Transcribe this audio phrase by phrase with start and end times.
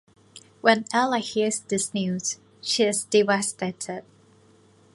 [0.61, 4.03] When Ella hears this news, she is devastated.